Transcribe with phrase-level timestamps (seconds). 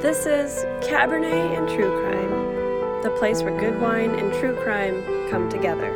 [0.00, 5.50] This is Cabernet and True Crime, the place where good wine and true crime come
[5.50, 5.92] together.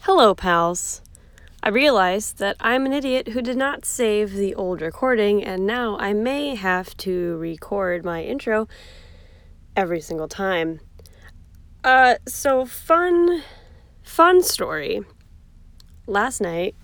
[0.00, 1.02] Hello, pals.
[1.62, 5.96] I realized that I'm an idiot who did not save the old recording, and now
[5.98, 8.66] I may have to record my intro
[9.76, 10.80] every single time.
[11.84, 13.44] Uh, so fun,
[14.10, 15.00] fun story.
[16.08, 16.74] Last night,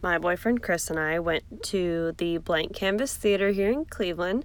[0.00, 4.44] my boyfriend Chris and I went to the Blank Canvas Theater here in Cleveland,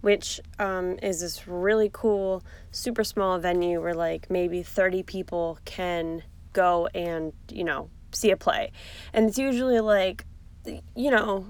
[0.00, 6.22] which um, is this really cool, super small venue where like maybe 30 people can
[6.52, 8.70] go and, you know, see a play.
[9.12, 10.26] And it's usually like,
[10.64, 11.48] you know,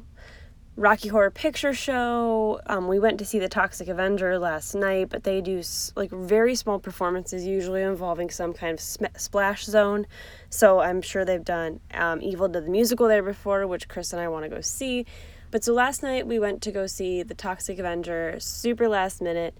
[0.78, 2.60] Rocky Horror Picture Show.
[2.66, 5.60] Um, we went to see The Toxic Avenger last night, but they do
[5.96, 10.06] like very small performances, usually involving some kind of sm- splash zone.
[10.50, 14.22] So I'm sure they've done um, Evil Dead the musical there before, which Chris and
[14.22, 15.04] I want to go see.
[15.50, 19.58] But so last night we went to go see The Toxic Avenger, super last minute,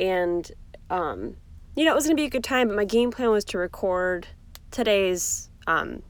[0.00, 0.50] and
[0.90, 1.36] um,
[1.76, 2.66] you know it was gonna be a good time.
[2.66, 4.26] But my game plan was to record
[4.72, 6.02] today's um,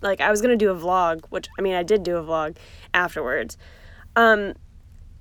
[0.00, 2.56] like I was gonna do a vlog, which I mean I did do a vlog
[2.94, 3.56] afterwards.
[4.16, 4.54] Um,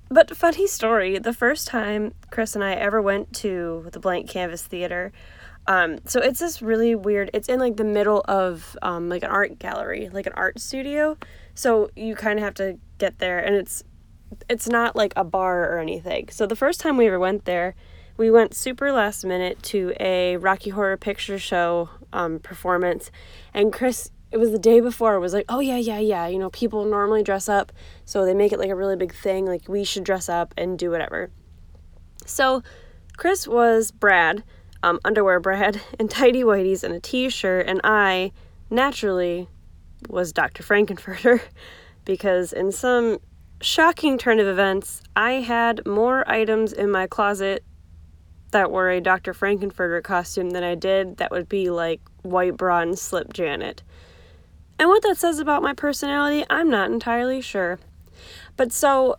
[0.10, 4.64] but funny story, the first time Chris and I ever went to the Blank Canvas
[4.64, 5.12] Theater,
[5.70, 7.30] um, so it's this really weird.
[7.32, 11.16] It's in like the middle of um, like an art gallery, like an art studio.
[11.54, 13.84] So you kind of have to get there, and it's
[14.50, 16.30] it's not like a bar or anything.
[16.32, 17.76] So the first time we ever went there,
[18.18, 23.12] we went super last minute to a Rocky Horror Picture Show um, performance,
[23.54, 26.38] and Chris it was the day before it was like oh yeah yeah yeah you
[26.38, 27.72] know people normally dress up
[28.06, 30.78] so they make it like a really big thing like we should dress up and
[30.78, 31.32] do whatever.
[32.26, 32.64] So
[33.18, 34.44] chris was brad
[34.82, 38.32] um, underwear brad and tidy whities and a t-shirt and i
[38.70, 39.50] naturally
[40.08, 41.42] was dr frank-n-furter
[42.06, 43.18] because in some
[43.62, 47.62] shocking turn of events i had more items in my closet
[48.52, 52.80] that were a dr frank-n-furter costume than i did that would be like white bra
[52.80, 53.84] and slip janet
[54.80, 57.80] and what that says about my personality, I'm not entirely sure.
[58.56, 59.18] But so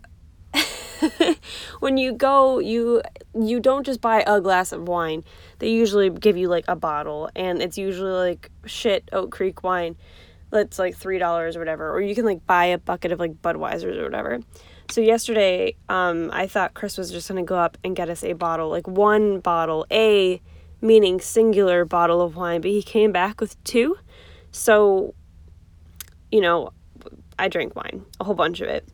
[1.79, 3.01] when you go, you
[3.39, 5.23] you don't just buy a glass of wine.
[5.59, 9.95] They usually give you like a bottle and it's usually like shit Oak Creek wine.
[10.49, 11.91] That's like $3 or whatever.
[11.91, 14.41] Or you can like buy a bucket of like Budweiser's or whatever.
[14.89, 18.33] So yesterday, um, I thought Chris was just gonna go up and get us a
[18.33, 20.41] bottle, like one bottle, a
[20.81, 23.97] meaning singular bottle of wine, but he came back with two.
[24.51, 25.13] So
[26.31, 26.71] you know,
[27.37, 28.87] I drank wine, a whole bunch of it,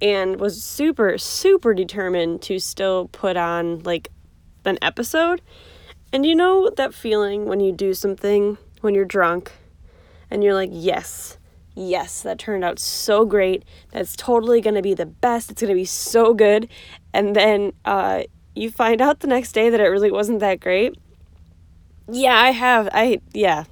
[0.00, 4.08] and was super, super determined to still put on like
[4.64, 5.42] an episode.
[6.12, 9.52] And you know that feeling when you do something when you're drunk
[10.30, 11.38] and you're like, yes,
[11.74, 13.64] yes, that turned out so great.
[13.92, 15.50] That's totally going to be the best.
[15.50, 16.68] It's going to be so good.
[17.14, 20.96] And then uh, you find out the next day that it really wasn't that great.
[22.10, 22.88] Yeah, I have.
[22.92, 23.64] I, yeah.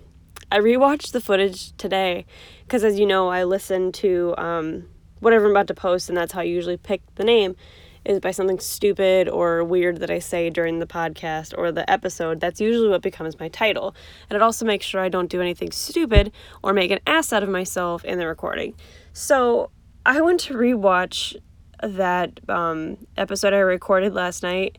[0.52, 2.26] I rewatched the footage today
[2.70, 4.86] because as you know, I listen to um,
[5.18, 7.56] whatever I'm about to post, and that's how I usually pick the name
[8.04, 12.38] is by something stupid or weird that I say during the podcast or the episode.
[12.38, 13.96] That's usually what becomes my title.
[14.28, 16.30] And it also makes sure I don't do anything stupid
[16.62, 18.74] or make an ass out of myself in the recording.
[19.14, 19.72] So
[20.06, 21.34] I went to rewatch
[21.82, 24.78] that um, episode I recorded last night,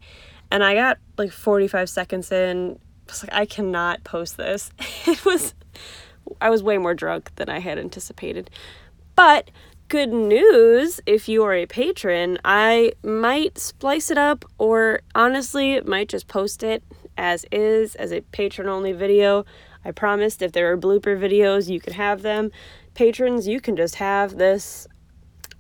[0.50, 2.80] and I got like 45 seconds in.
[3.09, 4.72] I was like, I cannot post this.
[5.07, 5.53] It was
[6.40, 8.50] I was way more drunk than I had anticipated.
[9.16, 9.52] But
[9.88, 16.08] good news if you are a patron, I might splice it up or honestly might
[16.08, 16.81] just post it
[17.18, 19.46] as is as a patron only video.
[19.84, 22.52] I promised if there are blooper videos, you could have them.
[22.94, 24.88] Patrons, you can just have this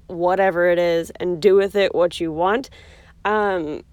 [0.07, 2.69] whatever it is and do with it what you want.
[3.25, 3.83] Um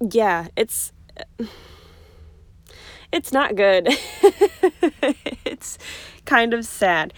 [0.00, 0.92] yeah, it's
[3.12, 3.88] it's not good.
[5.44, 5.78] it's
[6.24, 7.12] kind of sad.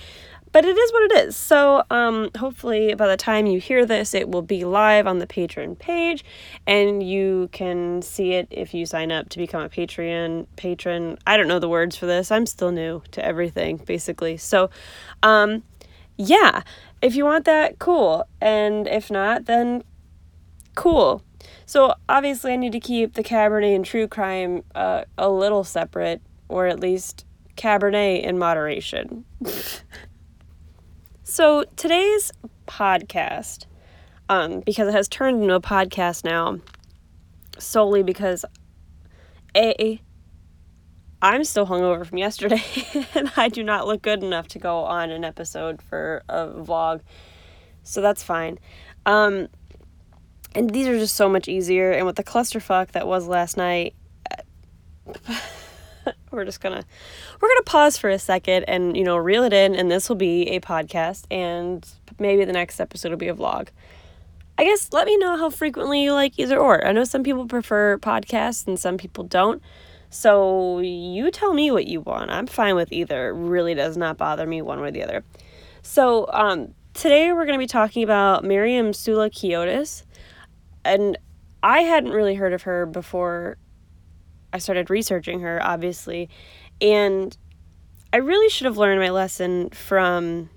[0.52, 1.36] But it is what it is.
[1.36, 5.26] So, um, hopefully, by the time you hear this, it will be live on the
[5.26, 6.24] Patreon page,
[6.66, 11.18] and you can see it if you sign up to become a Patreon patron.
[11.24, 12.32] I don't know the words for this.
[12.32, 14.36] I'm still new to everything, basically.
[14.38, 14.70] So,
[15.22, 15.62] um,
[16.16, 16.62] yeah,
[17.00, 18.26] if you want that, cool.
[18.40, 19.84] And if not, then
[20.74, 21.22] cool.
[21.66, 26.20] So obviously, I need to keep the Cabernet and true crime uh, a little separate,
[26.48, 27.24] or at least
[27.56, 29.24] Cabernet in moderation.
[31.22, 32.32] so today's
[32.66, 33.66] podcast,
[34.28, 36.58] um, because it has turned into a podcast now,
[37.58, 38.44] solely because
[39.56, 40.00] a
[41.22, 42.62] I'm still hungover from yesterday,
[43.14, 47.00] and I do not look good enough to go on an episode for a vlog.
[47.82, 48.58] So that's fine.
[49.04, 49.48] Um,
[50.54, 51.92] and these are just so much easier.
[51.92, 53.94] And with the clusterfuck that was last night,
[56.30, 56.84] we're just gonna
[57.40, 59.74] we're gonna pause for a second and you know reel it in.
[59.74, 61.86] And this will be a podcast, and
[62.18, 63.68] maybe the next episode will be a vlog.
[64.58, 66.86] I guess let me know how frequently you like either or.
[66.86, 69.62] I know some people prefer podcasts and some people don't.
[70.10, 72.30] So you tell me what you want.
[72.30, 73.28] I'm fine with either.
[73.28, 75.24] It really does not bother me one way or the other.
[75.82, 80.02] So um, today we're going to be talking about Miriam Sulakiotis.
[80.90, 81.16] And
[81.62, 83.58] I hadn't really heard of her before
[84.52, 86.28] I started researching her, obviously.
[86.80, 87.36] And
[88.12, 90.50] I really should have learned my lesson from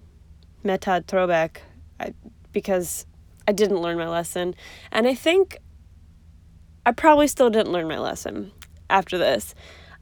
[0.66, 1.58] Metod Trobek
[2.52, 3.06] because
[3.48, 4.56] I didn't learn my lesson.
[4.92, 5.60] And I think
[6.84, 8.52] I probably still didn't learn my lesson
[8.90, 9.54] after this.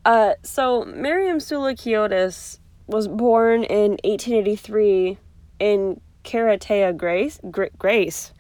[0.06, 5.18] Uh, so, Miriam Sulakiotis was born in 1883
[5.60, 7.40] in Keratea Grace.
[7.52, 8.34] Gra- Grace.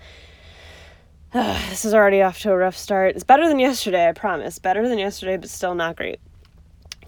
[1.69, 3.15] This is already off to a rough start.
[3.15, 4.59] It's better than yesterday, I promise.
[4.59, 6.19] Better than yesterday, but still not great.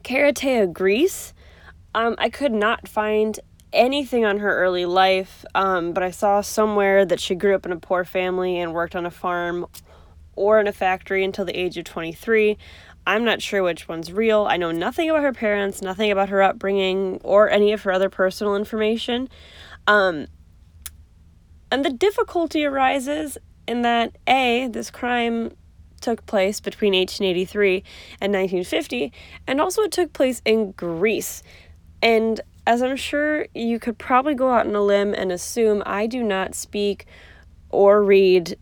[0.02, 1.34] Keratea, Greece.
[1.94, 3.38] Um, I could not find
[3.74, 7.74] anything on her early life, um, but I saw somewhere that she grew up in
[7.74, 9.66] a poor family and worked on a farm
[10.38, 12.58] or in a factory until the age of 23.
[13.06, 14.48] I'm not sure which one's real.
[14.50, 18.10] I know nothing about her parents, nothing about her upbringing, or any of her other
[18.10, 19.28] personal information.
[19.86, 20.28] Um,
[21.70, 23.38] and the difficulty arises
[23.68, 25.52] in that A, this crime
[26.02, 27.84] took place between 1883
[28.20, 29.14] and 1950,
[29.48, 31.44] and also it took place in Greece.
[32.02, 36.08] And as I'm sure you could probably go out on a limb and assume, I
[36.08, 37.06] do not speak
[37.70, 38.58] or read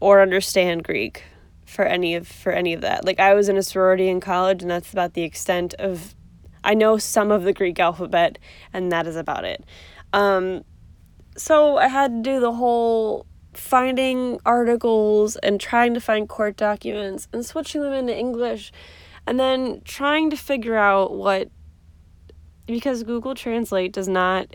[0.00, 1.24] or understand Greek
[1.64, 3.04] for any of for any of that.
[3.04, 6.14] Like I was in a sorority in college and that's about the extent of
[6.64, 8.38] I know some of the Greek alphabet
[8.72, 9.64] and that is about it.
[10.12, 10.64] Um
[11.36, 17.28] so I had to do the whole finding articles and trying to find court documents
[17.32, 18.72] and switching them into English
[19.26, 21.50] and then trying to figure out what
[22.66, 24.46] because Google Translate does not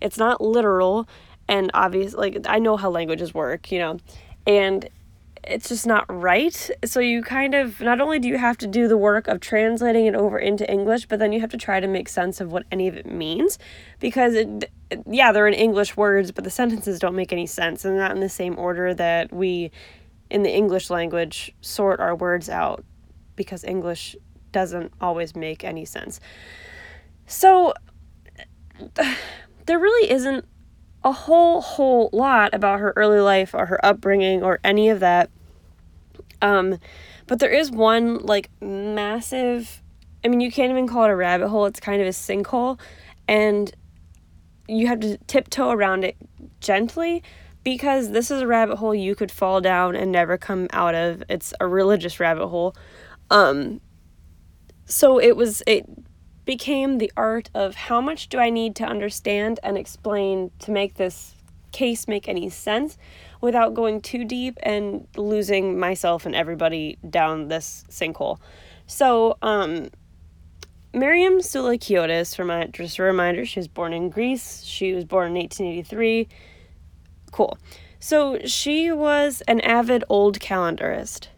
[0.00, 1.08] it's not literal
[1.48, 3.98] and obvious like I know how languages work, you know.
[4.46, 4.88] And
[5.46, 6.70] it's just not right.
[6.84, 10.06] So you kind of not only do you have to do the work of translating
[10.06, 12.64] it over into English, but then you have to try to make sense of what
[12.72, 13.58] any of it means
[14.00, 14.70] because it,
[15.08, 18.12] yeah, they're in English words, but the sentences don't make any sense and they're not
[18.12, 19.70] in the same order that we
[20.30, 22.84] in the English language sort our words out
[23.36, 24.16] because English
[24.50, 26.18] doesn't always make any sense.
[27.26, 27.72] So
[29.66, 30.44] there really isn't
[31.04, 35.30] a whole whole lot about her early life or her upbringing or any of that
[36.46, 36.78] um,
[37.26, 39.82] but there is one like massive,
[40.24, 42.78] I mean, you can't even call it a rabbit hole, it's kind of a sinkhole,
[43.26, 43.74] and
[44.68, 46.16] you have to tiptoe around it
[46.60, 47.24] gently
[47.64, 51.24] because this is a rabbit hole you could fall down and never come out of.
[51.28, 52.76] It's a religious rabbit hole.
[53.28, 53.80] Um,
[54.84, 55.84] so it was, it
[56.44, 60.94] became the art of how much do I need to understand and explain to make
[60.94, 61.34] this
[61.72, 62.96] case make any sense
[63.40, 68.38] without going too deep and losing myself and everybody down this sinkhole.
[68.86, 69.88] So, um,
[70.92, 74.62] Miriam Sulakiotis, for my, just a reminder, she was born in Greece.
[74.64, 76.28] She was born in 1883.
[77.32, 77.58] Cool.
[77.98, 81.28] So she was an avid old calendarist.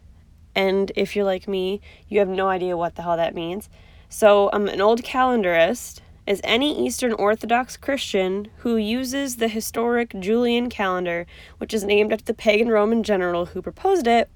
[0.55, 3.69] And if you're like me, you have no idea what the hell that means.
[4.07, 10.69] So, um, an old calendarist is any Eastern Orthodox Christian who uses the historic Julian
[10.69, 11.25] calendar,
[11.57, 14.29] which is named after the pagan Roman general who proposed it,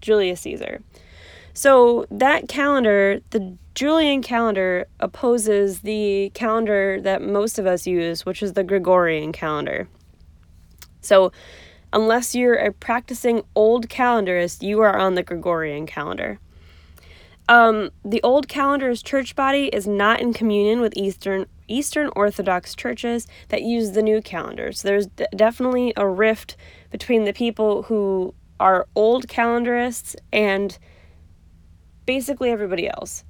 [0.00, 0.80] Julius Caesar.
[1.52, 8.42] So that calendar, the Julian calendar, opposes the calendar that most of us use, which
[8.42, 9.88] is the Gregorian calendar.
[11.02, 11.32] So,
[11.92, 16.40] unless you're a practicing old calendarist, you are on the Gregorian calendar.
[17.48, 23.26] Um, the old calendar's church body is not in communion with Eastern Eastern Orthodox churches
[23.48, 24.72] that use the new calendar.
[24.72, 26.56] So there's d- definitely a rift
[26.90, 30.78] between the people who are old calendarists and
[32.04, 33.24] basically everybody else.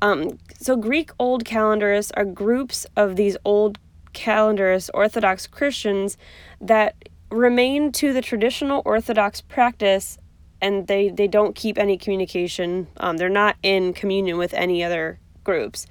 [0.00, 3.78] Um, so Greek old calendarists are groups of these old
[4.12, 6.16] calendarist Orthodox Christians
[6.60, 6.94] that
[7.30, 10.18] remain to the traditional Orthodox practice
[10.60, 12.88] and they they don't keep any communication.
[12.96, 15.86] Um, they're not in communion with any other groups,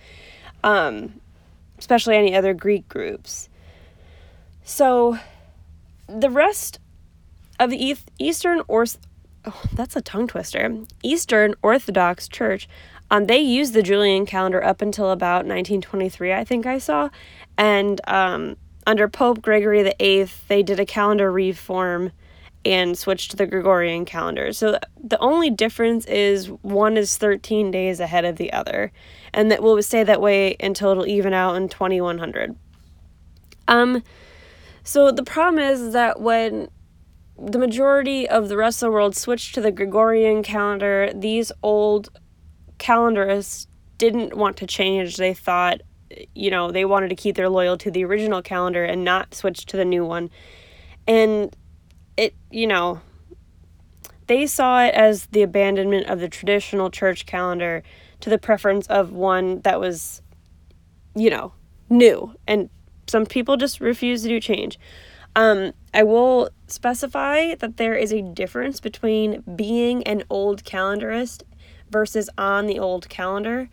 [0.64, 1.20] um,
[1.78, 3.50] especially any other Greek groups.
[4.64, 5.20] So,
[6.08, 6.80] the rest
[7.60, 8.86] of the Eastern or
[9.46, 10.76] oh, that's a tongue twister.
[11.04, 12.68] Eastern Orthodox Church
[13.12, 17.10] Um, they used the Julian calendar up until about 1923, I think I saw.
[17.56, 18.58] And um,
[18.88, 22.12] under Pope Gregory the Eighth, they did a calendar reform
[22.66, 24.52] and switched to the Gregorian calendar.
[24.52, 28.92] So the only difference is one is 13 days ahead of the other,
[29.34, 32.56] and that will stay that way until it'll even out in 2100.
[33.68, 34.04] Um,
[34.84, 36.70] so the problem is that when
[37.38, 42.10] the majority of the rest of the world switched to the Gregorian calendar, these old
[42.80, 43.68] calendarists
[43.98, 45.18] didn't want to change.
[45.18, 45.82] They thought,
[46.34, 49.66] you know, they wanted to keep their loyal to the original calendar and not switch
[49.68, 50.30] to the new one.
[51.08, 51.56] And
[52.18, 53.02] it, you know,
[54.28, 57.84] they saw it as the abandonment of the traditional church calendar
[58.22, 60.22] to the preference of one that was,
[61.16, 61.54] you know,
[61.90, 62.36] new.
[62.48, 62.70] And
[63.08, 64.80] some people just refuse to do change.
[65.36, 71.44] Um, I will specify that there is a difference between being an old calendarist
[71.90, 73.70] versus on the old calendar.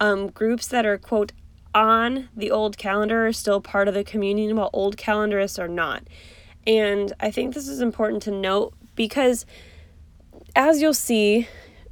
[0.00, 1.32] Um, groups that are, quote,
[1.72, 6.04] on the old calendar are still part of the communion, while old calendarists are not.
[6.66, 9.44] And I think this is important to note because
[10.56, 11.48] as you'll see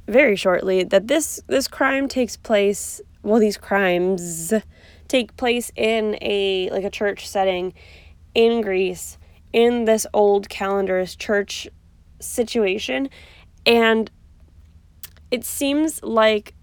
[0.07, 4.53] very shortly that this this crime takes place well these crimes
[5.07, 7.73] take place in a like a church setting
[8.35, 9.17] in Greece
[9.53, 11.67] in this old calendar's church
[12.19, 13.09] situation
[13.65, 14.11] and
[15.31, 16.53] it seems like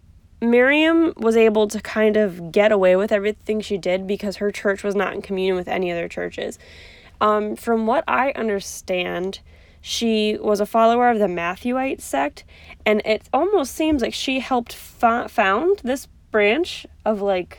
[0.43, 4.83] Miriam was able to kind of get away with everything she did because her church
[4.83, 6.59] was not in communion with any other churches.
[7.21, 9.41] Um, from what I understand,
[9.81, 12.45] she was a follower of the Matthewite sect,
[12.85, 17.59] and it almost seems like she helped fa- found this branch of like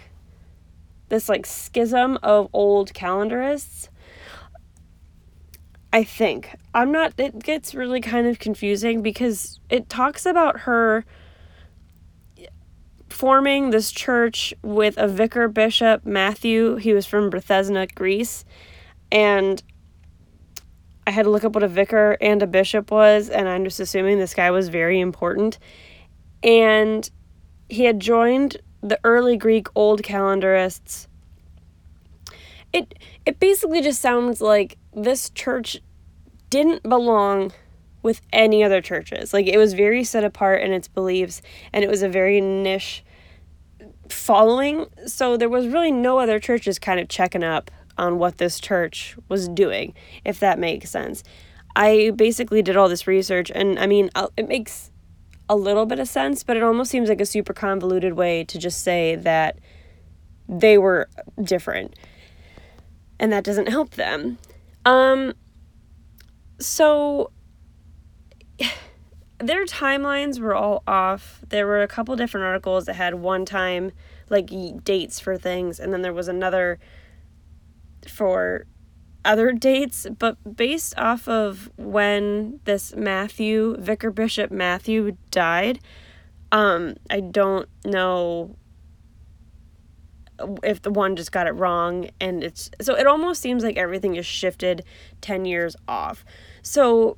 [1.09, 3.89] this like schism of old calendarists.
[5.93, 6.55] I think.
[6.73, 11.05] I'm not it gets really kind of confusing because it talks about her
[13.09, 18.45] forming this church with a vicar bishop Matthew, he was from Bethesda, Greece,
[19.11, 19.61] and
[21.05, 23.79] I had to look up what a vicar and a bishop was, and I'm just
[23.79, 25.57] assuming this guy was very important.
[26.43, 27.09] And
[27.69, 31.07] he had joined the early Greek old calendarists.
[32.73, 32.93] It
[33.25, 35.81] it basically just sounds like this church
[36.49, 37.51] didn't belong
[38.03, 39.33] with any other churches.
[39.33, 41.41] Like it was very set apart in its beliefs
[41.73, 43.03] and it was a very niche
[44.09, 44.87] following.
[45.05, 47.69] So there was really no other churches kind of checking up
[48.01, 49.93] on what this church was doing,
[50.25, 51.24] if that makes sense.
[51.75, 54.91] I basically did all this research and I mean, it makes
[55.48, 58.58] a little bit of sense, but it almost seems like a super convoluted way to
[58.58, 59.60] just say that
[60.50, 61.10] they were
[61.41, 61.96] different.
[63.20, 64.39] And that doesn't help them.
[64.84, 65.34] Um
[66.60, 67.31] so
[69.38, 71.43] their timelines were all off.
[71.48, 73.91] There were a couple different articles that had one time
[74.29, 74.50] like
[74.84, 76.79] dates for things and then there was another
[78.08, 78.65] for
[79.24, 85.79] other dates, but based off of when this Matthew, Vicar Bishop Matthew died,
[86.51, 88.55] um, I don't know
[90.63, 94.15] if the one just got it wrong and it's so it almost seems like everything
[94.15, 94.84] is shifted
[95.22, 96.25] 10 years off.
[96.63, 97.17] So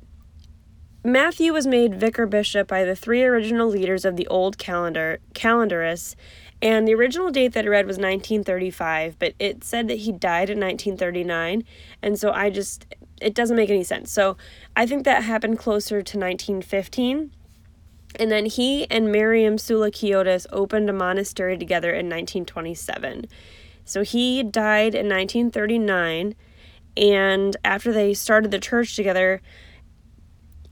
[1.06, 6.16] Matthew was made vicar bishop by the three original leaders of the old calendar calendarists
[6.64, 10.48] and the original date that I read was 1935, but it said that he died
[10.48, 11.62] in 1939.
[12.00, 12.86] And so I just,
[13.20, 14.10] it doesn't make any sense.
[14.10, 14.38] So
[14.74, 17.32] I think that happened closer to 1915.
[18.16, 23.26] And then he and Miriam Sulakiotis opened a monastery together in 1927.
[23.84, 26.34] So he died in 1939.
[26.96, 29.42] And after they started the church together,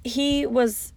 [0.04, 0.92] he was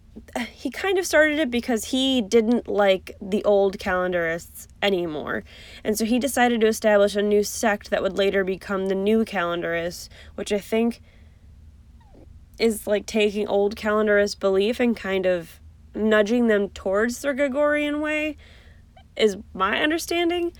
[0.50, 5.44] he kind of started it because he didn't like the old calendarists anymore.
[5.84, 9.26] And so he decided to establish a new sect that would later become the new
[9.26, 11.02] calendarists, which I think
[12.58, 15.60] is like taking old calendarist belief and kind of
[15.94, 18.38] nudging them towards the Gregorian way,
[19.16, 20.52] is my understanding.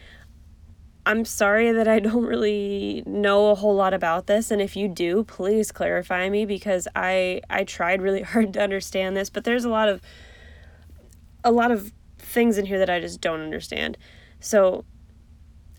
[1.07, 4.89] I'm sorry that I don't really know a whole lot about this and if you
[4.89, 9.65] do, please clarify me because I I tried really hard to understand this, but there's
[9.65, 10.03] a lot of
[11.45, 13.97] a lot of things in here that I just don't understand.
[14.41, 14.85] So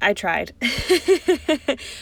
[0.02, 0.54] I tried.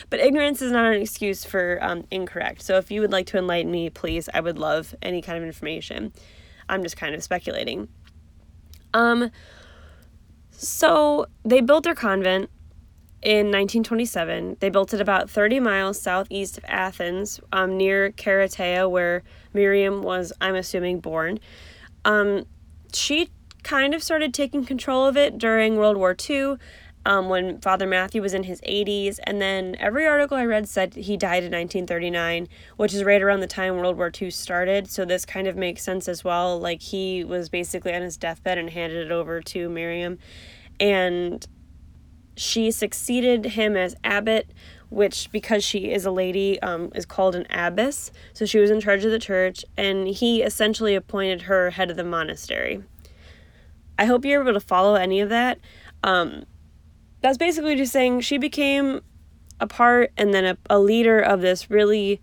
[0.10, 2.62] but ignorance is not an excuse for um, incorrect.
[2.62, 5.44] So if you would like to enlighten me, please, I would love any kind of
[5.44, 6.14] information.
[6.70, 7.88] I'm just kind of speculating.
[8.94, 9.32] Um
[10.52, 12.50] so they built their convent
[13.22, 14.58] in 1927.
[14.60, 20.32] They built it about 30 miles southeast of Athens, um, near Keratea, where Miriam was,
[20.42, 21.40] I'm assuming, born.
[22.04, 22.46] Um,
[22.94, 23.30] she
[23.64, 26.58] kind of started taking control of it during World War II
[27.06, 29.20] um, when Father Matthew was in his 80s.
[29.24, 33.42] And then every article I read said he died in 1939, which is right around
[33.42, 34.90] the time World War II started.
[34.90, 36.60] So this kind of makes sense as well.
[36.60, 40.18] Like he was basically on his deathbed and handed it over to Miriam.
[40.80, 41.46] And
[42.36, 44.50] she succeeded him as abbot,
[44.90, 48.12] which, because she is a lady, um, is called an abbess.
[48.34, 51.98] So she was in charge of the church, and he essentially appointed her head of
[51.98, 52.84] the monastery.
[53.98, 55.60] I hope you're able to follow any of that.
[56.04, 56.46] Um,
[57.22, 59.02] that's basically just saying she became
[59.60, 62.22] a part and then a, a leader of this really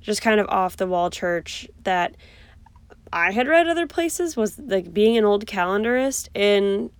[0.00, 2.16] just kind of off the wall church that
[3.12, 6.90] I had read other places was like being an old calendarist in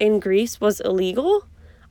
[0.00, 1.46] in Greece was illegal.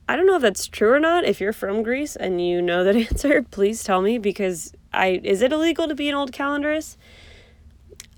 [0.07, 1.23] I don't know if that's true or not.
[1.23, 5.41] If you're from Greece and you know that answer, please tell me because I is
[5.41, 6.97] it illegal to be an old calendarist?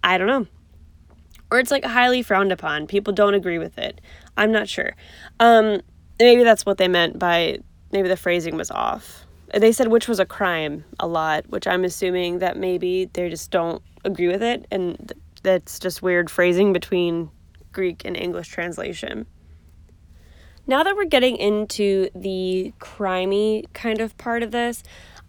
[0.04, 0.48] I don't know.
[1.52, 2.88] Or it's like highly frowned upon.
[2.88, 4.02] People don't agree with it.
[4.36, 4.96] I'm not sure.
[5.40, 5.82] Um
[6.20, 7.60] maybe that's what they meant by
[7.92, 9.26] maybe the phrasing was off.
[9.54, 13.52] They said which was a crime a lot, which I'm assuming that maybe they just
[13.52, 15.14] don't agree with it, and
[15.44, 17.30] that's just weird phrasing between
[17.72, 19.26] Greek and English translation.
[20.68, 24.82] Now that we're getting into the crimey kind of part of this,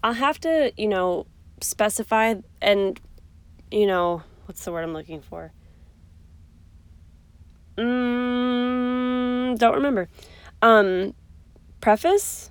[0.03, 1.27] I'll have to, you know,
[1.61, 3.01] specify and,
[3.71, 5.53] you know, what's the word I'm looking for?
[7.77, 10.09] Mm, don't remember.
[10.63, 11.15] Um,
[11.81, 12.51] preface?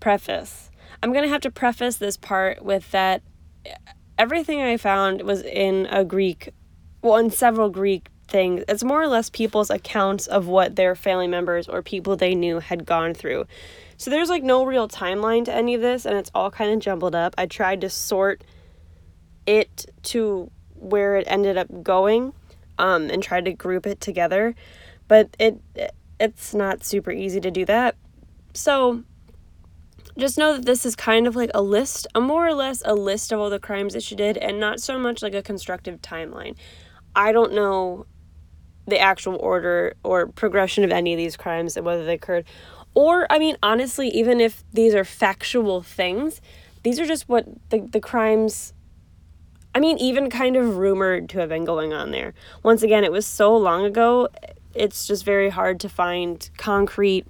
[0.00, 0.70] Preface.
[1.02, 3.22] I'm going to have to preface this part with that
[4.18, 6.50] everything I found was in a Greek,
[7.02, 8.64] well, in several Greek things.
[8.66, 12.58] It's more or less people's accounts of what their family members or people they knew
[12.58, 13.46] had gone through.
[13.98, 16.80] So there's like no real timeline to any of this, and it's all kind of
[16.80, 17.34] jumbled up.
[17.38, 18.42] I tried to sort
[19.46, 22.32] it to where it ended up going
[22.78, 24.56] um, and tried to group it together,
[25.06, 25.60] but it
[26.18, 27.96] it's not super easy to do that.
[28.54, 29.04] So
[30.18, 32.94] just know that this is kind of like a list, a more or less a
[32.94, 36.00] list of all the crimes that she did, and not so much like a constructive
[36.02, 36.56] timeline.
[37.14, 38.06] I don't know
[38.86, 42.44] the actual order or progression of any of these crimes and whether they occurred.
[42.94, 46.40] Or, I mean, honestly, even if these are factual things,
[46.82, 48.72] these are just what the, the crimes,
[49.74, 52.34] I mean, even kind of rumored to have been going on there.
[52.62, 54.28] Once again, it was so long ago,
[54.74, 57.26] it's just very hard to find concrete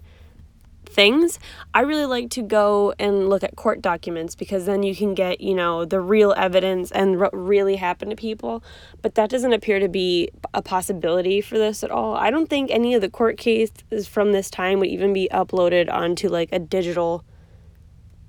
[0.92, 1.38] things.
[1.74, 5.40] I really like to go and look at court documents because then you can get,
[5.40, 8.62] you know, the real evidence and what really happened to people.
[9.00, 12.14] But that doesn't appear to be a possibility for this at all.
[12.14, 15.92] I don't think any of the court cases from this time would even be uploaded
[15.92, 17.24] onto like a digital.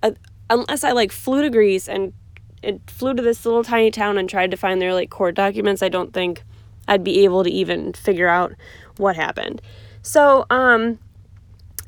[0.01, 0.11] Uh,
[0.49, 2.13] unless I like flew to Greece and
[2.61, 5.83] it flew to this little tiny town and tried to find their like court documents,
[5.83, 6.43] I don't think
[6.87, 8.53] I'd be able to even figure out
[8.97, 9.61] what happened.
[10.01, 10.99] So, um,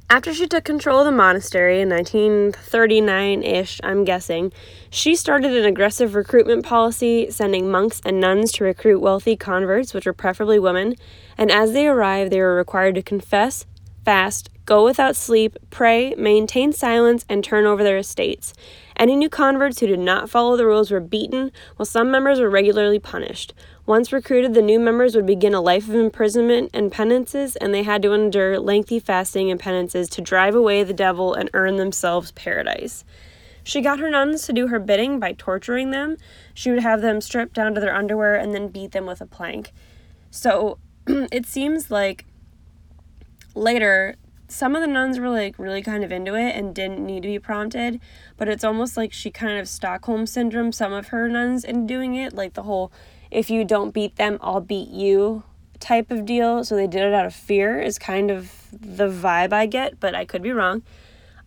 [0.10, 4.54] after she took control of the monastery in 1939 ish, I'm guessing,
[4.89, 10.06] she started an aggressive recruitment policy, sending monks and nuns to recruit wealthy converts, which
[10.06, 10.96] were preferably women.
[11.38, 13.65] And as they arrived, they were required to confess,
[14.04, 18.54] fast, go without sleep, pray, maintain silence, and turn over their estates.
[18.96, 22.50] Any new converts who did not follow the rules were beaten, while some members were
[22.50, 23.54] regularly punished.
[23.88, 27.84] Once recruited, the new members would begin a life of imprisonment and penances, and they
[27.84, 32.32] had to endure lengthy fasting and penances to drive away the devil and earn themselves
[32.32, 33.04] paradise.
[33.63, 36.17] She got her nuns to do her bidding by torturing them.
[36.54, 39.26] She would have them stripped down to their underwear and then beat them with a
[39.28, 39.71] plank.
[40.32, 42.26] So it seems like
[43.54, 44.15] later
[44.48, 47.30] some of the nuns were like really kind of into it and didn't need to
[47.30, 48.00] be prompted,
[48.38, 52.15] but it's almost like she kind of Stockholm syndrome some of her nuns in doing
[52.15, 52.91] it, like the whole
[53.36, 55.43] if you don't beat them, I'll beat you
[55.80, 56.63] type of deal.
[56.63, 60.15] So they did it out of fear is kind of the vibe I get, but
[60.15, 60.84] I could be wrong.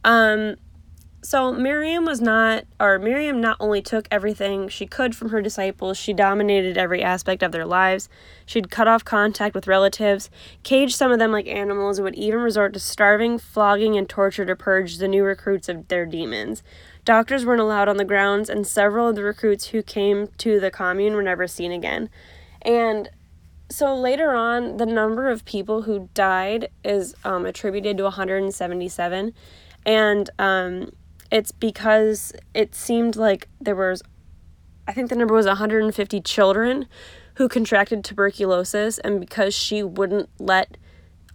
[0.04, 0.56] Um
[1.20, 5.98] so Miriam was not, or Miriam not only took everything she could from her disciples,
[5.98, 8.08] she dominated every aspect of their lives.
[8.46, 10.30] She'd cut off contact with relatives,
[10.62, 14.46] caged some of them like animals, and would even resort to starving, flogging, and torture
[14.46, 16.62] to purge the new recruits of their demons.
[17.04, 20.70] Doctors weren't allowed on the grounds, and several of the recruits who came to the
[20.70, 22.10] commune were never seen again.
[22.62, 23.10] And
[23.70, 29.34] so later on, the number of people who died is um, attributed to 177.
[29.84, 30.92] And um,
[31.30, 34.02] it's because it seemed like there was
[34.86, 36.86] I think the number was 150 children
[37.34, 40.78] who contracted tuberculosis and because she wouldn't let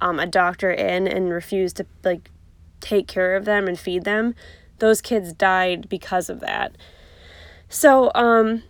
[0.01, 2.31] um, a doctor in and refused to like
[2.79, 4.33] take care of them and feed them
[4.79, 6.75] those kids died because of that.
[7.69, 8.63] So um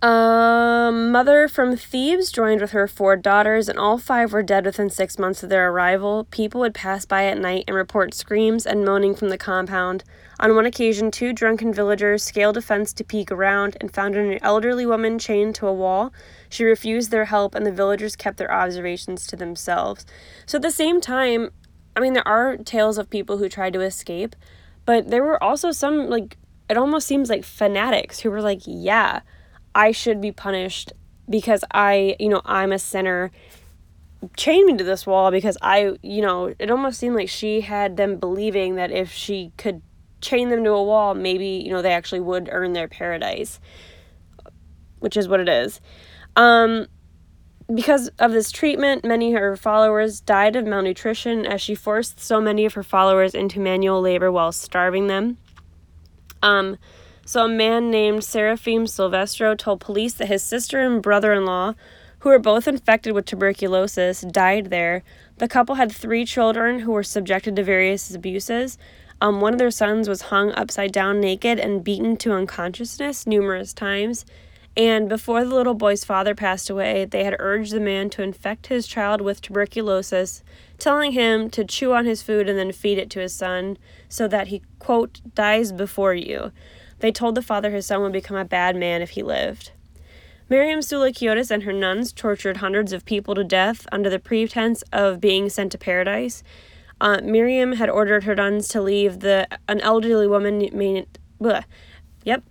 [0.00, 4.90] A mother from Thebes joined with her four daughters, and all five were dead within
[4.90, 6.28] six months of their arrival.
[6.30, 10.04] People would pass by at night and report screams and moaning from the compound.
[10.38, 14.38] On one occasion, two drunken villagers scaled a fence to peek around and found an
[14.40, 16.12] elderly woman chained to a wall.
[16.48, 20.06] She refused their help, and the villagers kept their observations to themselves.
[20.46, 21.50] So, at the same time,
[21.96, 24.36] I mean, there are tales of people who tried to escape,
[24.84, 26.36] but there were also some, like,
[26.70, 29.22] it almost seems like fanatics who were like, yeah
[29.74, 30.92] I should be punished
[31.28, 33.30] because I, you know, I'm a sinner.
[34.36, 37.96] Chain me to this wall because I, you know, it almost seemed like she had
[37.96, 39.82] them believing that if she could
[40.20, 43.60] chain them to a wall, maybe, you know, they actually would earn their paradise,
[44.98, 45.80] which is what it is.
[46.34, 46.86] Um,
[47.72, 52.40] because of this treatment, many of her followers died of malnutrition as she forced so
[52.40, 55.36] many of her followers into manual labor while starving them.
[56.42, 56.78] Um,
[57.28, 61.74] so, a man named Seraphim Silvestro told police that his sister and brother in law,
[62.20, 65.02] who were both infected with tuberculosis, died there.
[65.36, 68.78] The couple had three children who were subjected to various abuses.
[69.20, 73.74] Um, one of their sons was hung upside down naked and beaten to unconsciousness numerous
[73.74, 74.24] times.
[74.74, 78.68] And before the little boy's father passed away, they had urged the man to infect
[78.68, 80.42] his child with tuberculosis,
[80.78, 83.76] telling him to chew on his food and then feed it to his son
[84.08, 86.52] so that he, quote, dies before you.
[87.00, 89.72] They told the father his son would become a bad man if he lived.
[90.48, 95.20] Miriam Sulakiotis and her nuns tortured hundreds of people to death under the pretense of
[95.20, 96.42] being sent to paradise.
[97.00, 101.64] Uh, Miriam had ordered her nuns to leave the an elderly woman named bleh,
[102.24, 102.42] yep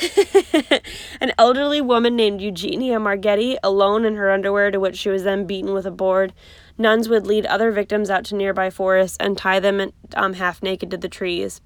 [1.20, 5.46] an elderly woman named Eugenia Margetti alone in her underwear to which she was then
[5.46, 6.32] beaten with a board.
[6.76, 10.90] Nuns would lead other victims out to nearby forests and tie them um, half naked
[10.90, 11.60] to the trees.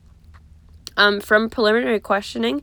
[0.96, 2.62] Um, from preliminary questioning,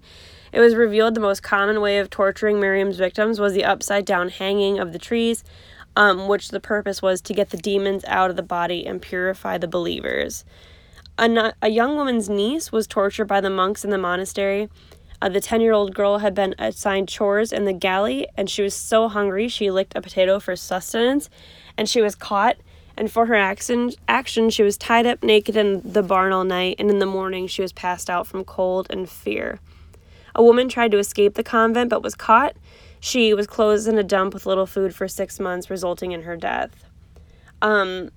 [0.51, 4.29] it was revealed the most common way of torturing Miriam's victims was the upside down
[4.29, 5.43] hanging of the trees,
[5.95, 9.57] um, which the purpose was to get the demons out of the body and purify
[9.57, 10.45] the believers.
[11.17, 14.69] A, a young woman's niece was tortured by the monks in the monastery.
[15.21, 18.61] Uh, the 10 year old girl had been assigned chores in the galley, and she
[18.61, 21.29] was so hungry she licked a potato for sustenance,
[21.77, 22.55] and she was caught
[22.99, 26.75] and for her action, action she was tied up naked in the barn all night,
[26.77, 29.59] and in the morning she was passed out from cold and fear.
[30.35, 32.57] A woman tried to escape the convent but was caught.
[32.99, 36.35] She was closed in a dump with little food for six months, resulting in her
[36.35, 36.83] death.
[37.61, 38.09] Um,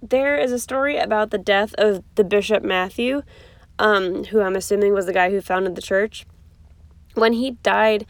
[0.00, 3.22] there is a story about the death of the Bishop Matthew,
[3.80, 6.24] um, who I'm assuming was the guy who founded the church.
[7.14, 8.06] When he died,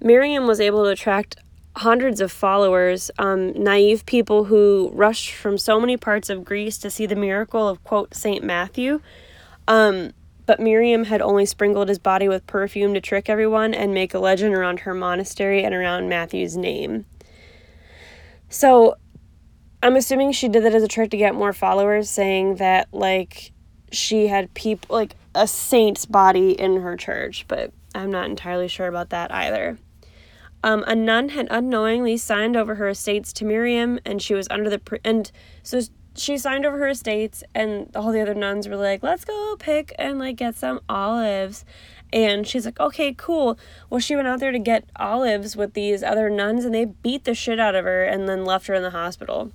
[0.00, 1.36] Miriam was able to attract
[1.80, 6.90] hundreds of followers, um, naive people who rushed from so many parts of Greece to
[6.90, 8.44] see the miracle of, quote, St.
[8.44, 9.00] Matthew.
[9.66, 10.12] Um,
[10.44, 14.18] but Miriam had only sprinkled his body with perfume to trick everyone and make a
[14.18, 17.06] legend around her monastery and around Matthew's name.
[18.50, 18.96] So
[19.82, 23.52] I'm assuming she did that as a trick to get more followers, saying that, like,
[23.90, 28.88] she had people, like, a saint's body in her church, but I'm not entirely sure
[28.88, 29.78] about that either.
[30.62, 34.68] Um, a nun had unknowingly signed over her estates to Miriam, and she was under
[34.68, 35.30] the pre- and
[35.62, 35.80] so
[36.16, 39.94] she signed over her estates, and all the other nuns were like, "Let's go pick
[39.98, 41.64] and like get some olives,"
[42.12, 46.02] and she's like, "Okay, cool." Well, she went out there to get olives with these
[46.02, 48.82] other nuns, and they beat the shit out of her, and then left her in
[48.82, 49.52] the hospital.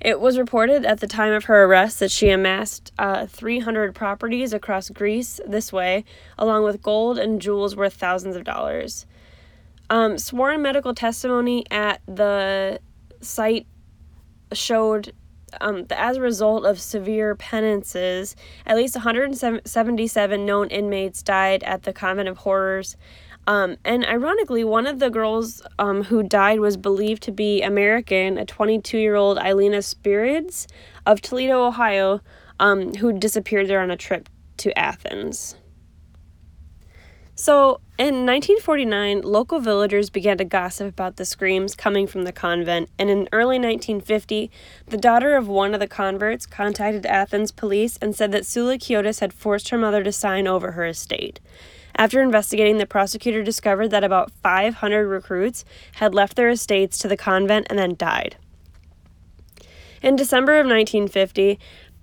[0.00, 4.52] It was reported at the time of her arrest that she amassed uh, 300 properties
[4.52, 6.04] across Greece this way,
[6.36, 9.06] along with gold and jewels worth thousands of dollars.
[9.94, 12.80] Um, sworn medical testimony at the
[13.20, 13.68] site
[14.52, 15.12] showed
[15.60, 18.34] um, that as a result of severe penances,
[18.66, 22.96] at least 177 known inmates died at the Convent of Horrors.
[23.46, 28.36] Um, and ironically, one of the girls um, who died was believed to be American,
[28.36, 30.66] a 22 year old Ilena Spirids
[31.06, 32.20] of Toledo, Ohio,
[32.58, 35.54] um, who disappeared there on a trip to Athens.
[37.36, 42.90] So, in 1949, local villagers began to gossip about the screams coming from the convent,
[42.96, 44.52] and in early 1950,
[44.86, 49.32] the daughter of one of the converts contacted Athens police and said that Sulakiotis had
[49.32, 51.40] forced her mother to sign over her estate.
[51.96, 55.64] After investigating, the prosecutor discovered that about 500 recruits
[55.96, 58.36] had left their estates to the convent and then died.
[60.02, 61.58] In December of 1950,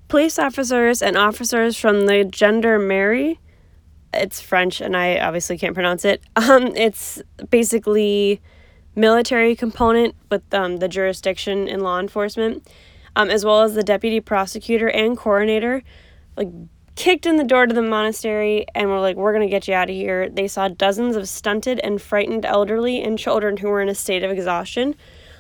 [0.10, 3.40] police officers and officers from the Gendarmerie
[4.14, 6.22] it's French and I obviously can't pronounce it.
[6.36, 8.42] Um, it's basically
[8.96, 12.68] military component with um, the jurisdiction in law enforcement,
[13.16, 15.84] um, as well as the deputy prosecutor and coroner,
[16.36, 16.50] like
[16.96, 19.90] kicked in the door to the monastery and were like, We're to get you out
[19.90, 20.30] of here.
[20.30, 24.24] They saw dozens of stunted and frightened elderly and children who were in a state
[24.24, 24.96] of exhaustion.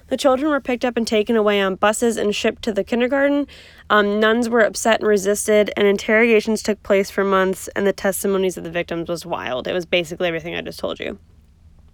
[0.07, 3.47] The children were picked up and taken away on buses and shipped to the kindergarten.
[3.91, 8.57] Um, nuns were upset and resisted, and interrogations took place for months, and the testimonies
[8.57, 9.67] of the victims was wild.
[9.67, 11.19] It was basically everything I just told you.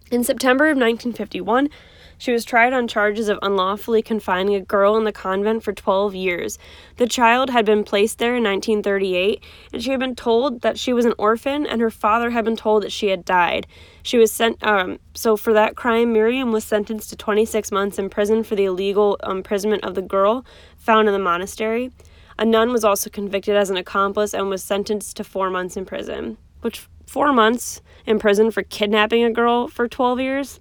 [0.10, 1.70] In September of 1951,
[2.18, 6.16] she was tried on charges of unlawfully confining a girl in the convent for 12
[6.16, 6.58] years.
[6.96, 9.44] The child had been placed there in 1938,
[9.74, 12.56] and she had been told that she was an orphan, and her father had been
[12.56, 13.68] told that she had died.
[14.02, 18.10] She was sent, um, so for that crime, Miriam was sentenced to 26 months in
[18.10, 20.46] prison for the illegal imprisonment of the girl
[20.78, 21.92] found in the monastery.
[22.40, 25.86] A nun was also convicted as an accomplice and was sentenced to four months in
[25.86, 30.60] prison, which four months in prison for kidnapping a girl for 12 years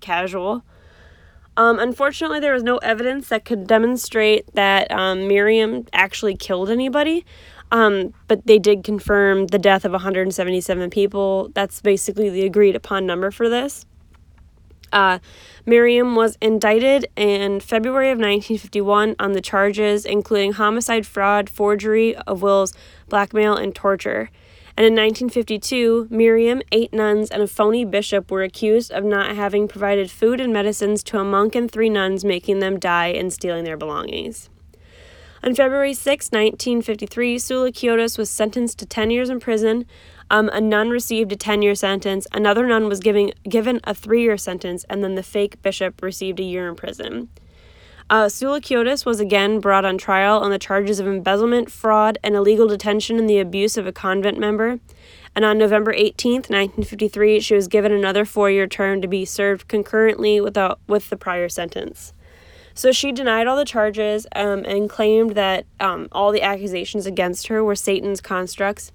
[0.00, 0.64] casual.
[1.56, 7.24] Um, unfortunately, there was no evidence that could demonstrate that um, Miriam actually killed anybody,
[7.70, 11.50] um, but they did confirm the death of 177 people.
[11.54, 13.84] That's basically the agreed upon number for this.
[14.92, 15.18] Uh,
[15.64, 22.42] Miriam was indicted in February of 1951 on the charges including homicide, fraud, forgery of
[22.42, 22.74] wills,
[23.08, 24.30] blackmail, and torture.
[24.82, 29.68] And in 1952, Miriam, eight nuns, and a phony bishop were accused of not having
[29.68, 33.62] provided food and medicines to a monk and three nuns, making them die and stealing
[33.62, 34.50] their belongings.
[35.44, 39.86] On February 6, 1953, Sula Kiotis was sentenced to 10 years in prison.
[40.32, 44.22] Um, a nun received a 10 year sentence, another nun was giving, given a three
[44.22, 47.28] year sentence, and then the fake bishop received a year in prison.
[48.10, 52.68] Uh, Kiotis was again brought on trial on the charges of embezzlement, fraud, and illegal
[52.68, 54.80] detention and the abuse of a convent member.
[55.34, 59.68] And on November 18th, 1953, she was given another four year term to be served
[59.68, 62.12] concurrently without, with the prior sentence.
[62.74, 67.48] So she denied all the charges um, and claimed that um, all the accusations against
[67.48, 68.92] her were Satan's constructs.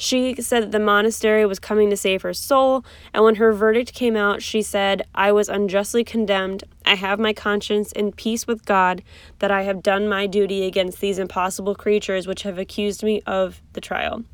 [0.00, 3.92] She said that the monastery was coming to save her soul, and when her verdict
[3.92, 6.64] came out, she said, I was unjustly condemned.
[6.86, 9.02] I have my conscience in peace with God
[9.40, 13.60] that I have done my duty against these impossible creatures which have accused me of
[13.74, 14.24] the trial.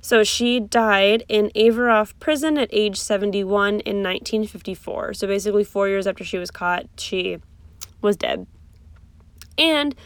[0.00, 5.14] So she died in Averof prison at age 71 in 1954.
[5.14, 7.38] So basically, four years after she was caught, she
[8.00, 8.46] was dead.
[9.58, 9.96] And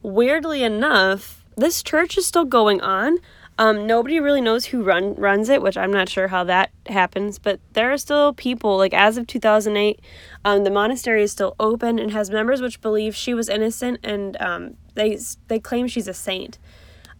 [0.00, 3.18] weirdly enough, this church is still going on.
[3.58, 7.38] Um, nobody really knows who run runs it, which I'm not sure how that happens.
[7.38, 10.00] But there are still people like as of 2008,
[10.44, 14.36] um, the monastery is still open and has members which believe she was innocent, and
[14.40, 16.58] um, they they claim she's a saint.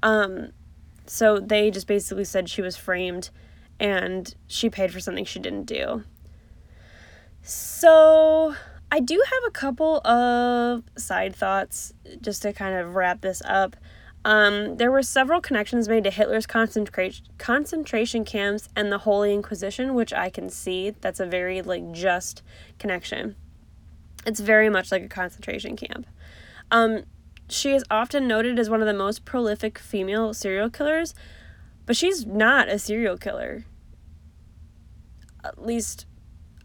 [0.02, 0.52] Um,
[1.06, 3.30] so they just basically said she was framed,
[3.80, 6.04] and she paid for something she didn't do.
[7.42, 8.54] So
[8.90, 13.76] I do have a couple of side thoughts just to kind of wrap this up.
[14.26, 19.94] Um, there were several connections made to Hitler's concentra- concentration camps and the Holy Inquisition,
[19.94, 20.90] which I can see.
[21.00, 22.42] That's a very like just
[22.80, 23.36] connection.
[24.26, 26.08] It's very much like a concentration camp.
[26.72, 27.04] Um,
[27.48, 31.14] she is often noted as one of the most prolific female serial killers,
[31.86, 33.64] but she's not a serial killer.
[35.44, 36.04] At least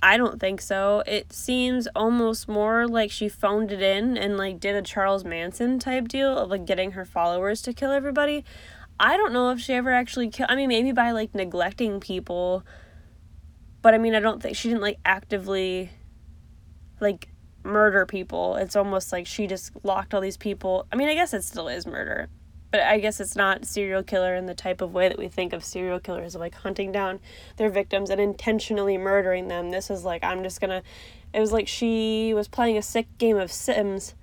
[0.04, 1.04] I don't think so.
[1.06, 5.78] It seems almost more like she phoned it in and like did a Charles Manson
[5.78, 8.44] type deal of like getting her followers to kill everybody.
[9.00, 10.50] I don't know if she ever actually killed.
[10.50, 12.66] I mean, maybe by like neglecting people.
[13.82, 15.92] But I mean, I don't think she didn't like actively
[17.00, 17.30] like
[17.64, 18.56] murder people.
[18.56, 20.88] It's almost like she just locked all these people.
[20.92, 22.28] I mean, I guess it still is murder
[22.72, 25.52] but I guess it's not serial killer in the type of way that we think
[25.52, 27.20] of serial killers, like hunting down
[27.58, 29.72] their victims and intentionally murdering them.
[29.72, 30.82] This is like, I'm just gonna.
[31.34, 34.16] It was like she was playing a sick game of Sims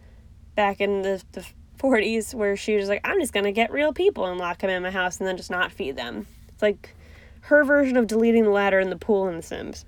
[0.55, 1.47] back in the, the
[1.79, 4.83] 40s where she was like, I'm just gonna get real people and lock them in
[4.83, 6.27] my house and then just not feed them.
[6.49, 6.95] It's like
[7.43, 9.85] her version of deleting the ladder in the pool in The Sims,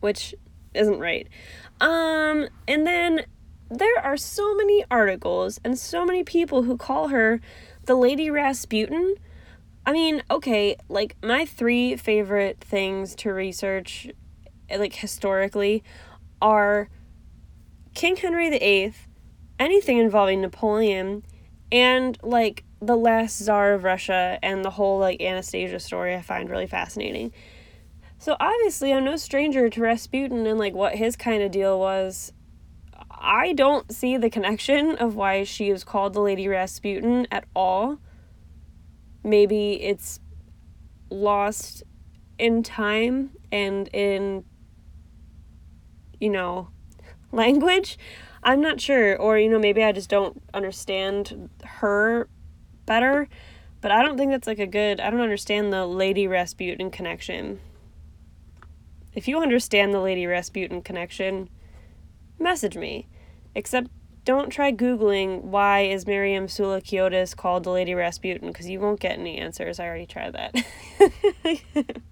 [0.00, 0.34] which
[0.74, 1.26] isn't right.
[1.80, 3.24] Um, and then
[3.70, 7.40] there are so many articles and so many people who call her
[7.84, 9.14] the Lady Rasputin.
[9.86, 14.08] I mean, okay, like my three favorite things to research,
[14.76, 15.84] like historically,
[16.42, 16.90] are
[17.94, 18.92] King Henry VIII,
[19.58, 21.22] anything involving Napoleon,
[21.70, 26.50] and like the last Tsar of Russia and the whole like Anastasia story I find
[26.50, 27.32] really fascinating.
[28.18, 32.32] So obviously, I'm no stranger to Rasputin and like what his kind of deal was
[33.20, 37.98] I don't see the connection of why she is called the Lady Rasputin at all.
[39.22, 40.20] Maybe it's
[41.10, 41.82] lost
[42.38, 44.44] in time and in,
[46.18, 46.70] you know,
[47.32, 47.98] language.
[48.42, 49.16] I'm not sure.
[49.16, 52.26] Or, you know, maybe I just don't understand her
[52.86, 53.28] better.
[53.82, 57.60] But I don't think that's like a good, I don't understand the Lady Rasputin connection.
[59.14, 61.50] If you understand the Lady Rasputin connection,
[62.40, 63.06] message me.
[63.54, 63.88] Except
[64.24, 69.00] don't try Googling why is Miriam Sula Sulakiotis called the Lady Rasputin because you won't
[69.00, 69.80] get any answers.
[69.80, 70.54] I already tried that.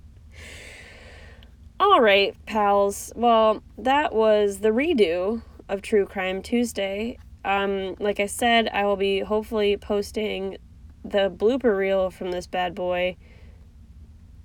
[1.81, 3.13] All right, pals.
[3.15, 7.19] Well, that was the redo of True Crime Tuesday.
[7.45, 10.57] Um, like I said, I will be hopefully posting
[11.05, 13.17] the blooper reel from this bad boy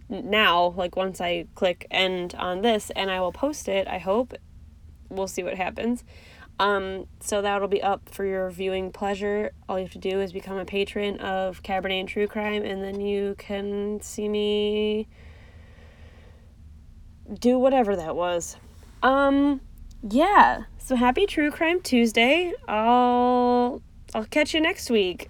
[0.09, 4.33] now, like once I click end on this, and I will post it, I hope.
[5.15, 6.03] We'll see what happens.
[6.59, 9.51] Um, so that'll be up for your viewing pleasure.
[9.67, 12.83] All you have to do is become a patron of Cabernet and True Crime, and
[12.83, 15.07] then you can see me
[17.39, 18.57] do whatever that was.
[19.01, 19.61] Um,
[20.07, 20.63] yeah.
[20.77, 22.53] So happy True Crime Tuesday.
[22.67, 23.81] I'll
[24.13, 25.29] I'll catch you next week.